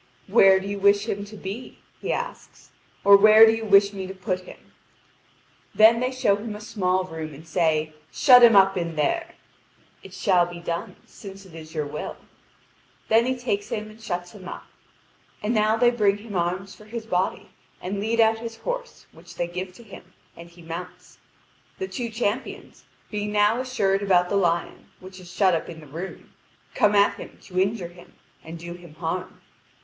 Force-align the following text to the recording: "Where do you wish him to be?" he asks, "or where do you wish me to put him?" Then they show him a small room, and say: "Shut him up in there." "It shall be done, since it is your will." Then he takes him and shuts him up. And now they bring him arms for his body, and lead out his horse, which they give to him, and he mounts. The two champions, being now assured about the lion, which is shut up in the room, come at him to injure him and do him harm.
"Where 0.25 0.59
do 0.59 0.65
you 0.67 0.79
wish 0.79 1.07
him 1.07 1.25
to 1.25 1.37
be?" 1.37 1.77
he 1.99 2.11
asks, 2.11 2.71
"or 3.03 3.15
where 3.15 3.45
do 3.45 3.51
you 3.51 3.63
wish 3.63 3.93
me 3.93 4.07
to 4.07 4.15
put 4.15 4.39
him?" 4.47 4.71
Then 5.75 5.99
they 5.99 6.09
show 6.11 6.37
him 6.37 6.55
a 6.55 6.59
small 6.59 7.03
room, 7.03 7.35
and 7.35 7.47
say: 7.47 7.93
"Shut 8.11 8.41
him 8.41 8.55
up 8.55 8.75
in 8.75 8.95
there." 8.95 9.35
"It 10.01 10.15
shall 10.15 10.47
be 10.47 10.59
done, 10.59 10.95
since 11.05 11.45
it 11.45 11.53
is 11.53 11.75
your 11.75 11.85
will." 11.85 12.17
Then 13.09 13.27
he 13.27 13.37
takes 13.37 13.69
him 13.69 13.91
and 13.91 14.01
shuts 14.01 14.31
him 14.31 14.47
up. 14.47 14.65
And 15.43 15.53
now 15.53 15.77
they 15.77 15.91
bring 15.91 16.17
him 16.17 16.35
arms 16.35 16.73
for 16.73 16.85
his 16.85 17.05
body, 17.05 17.51
and 17.79 17.99
lead 17.99 18.19
out 18.19 18.39
his 18.39 18.57
horse, 18.57 19.05
which 19.11 19.35
they 19.35 19.45
give 19.47 19.71
to 19.73 19.83
him, 19.83 20.13
and 20.35 20.49
he 20.49 20.63
mounts. 20.63 21.19
The 21.77 21.87
two 21.87 22.09
champions, 22.09 22.85
being 23.11 23.31
now 23.31 23.61
assured 23.61 24.01
about 24.01 24.29
the 24.29 24.35
lion, 24.35 24.87
which 24.99 25.19
is 25.19 25.31
shut 25.31 25.53
up 25.53 25.69
in 25.69 25.79
the 25.79 25.85
room, 25.85 26.33
come 26.73 26.95
at 26.95 27.19
him 27.19 27.37
to 27.43 27.59
injure 27.61 27.89
him 27.89 28.13
and 28.43 28.57
do 28.57 28.73
him 28.73 28.95
harm. 28.95 29.39